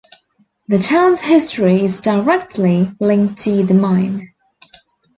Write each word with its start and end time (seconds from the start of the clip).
The 0.67 0.79
town's 0.79 1.21
history 1.21 1.85
is 1.85 1.99
directly 1.99 2.91
linked 2.99 3.37
to 3.43 3.61
the 3.63 3.75
mine. 3.75 4.33